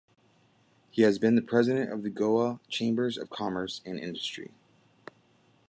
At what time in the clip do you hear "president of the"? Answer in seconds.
1.43-2.09